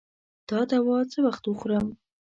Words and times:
دا 0.49 0.59
دوا 0.71 0.97
څه 1.11 1.19
وخت 1.27 1.43
وخورم؟ 1.45 1.85